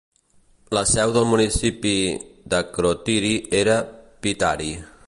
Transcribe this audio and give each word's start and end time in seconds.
La 0.77 0.81
seu 0.91 1.13
del 1.17 1.27
municipi 1.33 1.93
d'Akrotiri 2.55 3.35
era 3.63 3.77
Pythari. 4.25 4.77